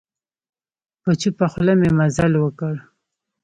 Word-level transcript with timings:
په 1.01 1.11
چوپه 1.21 1.45
خوله 1.51 1.73
مي 1.79 1.89
مزل 1.99 2.33
وکړ. 2.39 2.73